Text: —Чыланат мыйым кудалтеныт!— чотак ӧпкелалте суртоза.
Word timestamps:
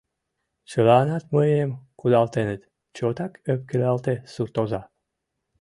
—Чыланат 0.69 1.23
мыйым 1.35 1.71
кудалтеныт!— 1.99 2.61
чотак 2.95 3.31
ӧпкелалте 3.51 4.13
суртоза. 4.33 4.81